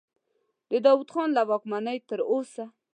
د 0.69 0.71
داود 0.85 1.09
خان 1.13 1.29
له 1.37 1.41
واکمنۍ 1.49 1.97
تر 2.09 2.19
اوسه. 2.31 2.65